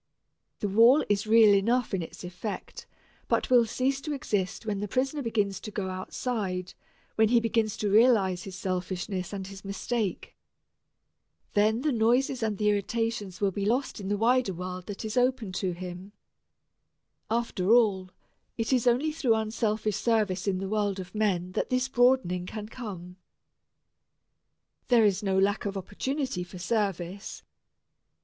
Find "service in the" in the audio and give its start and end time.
19.97-20.67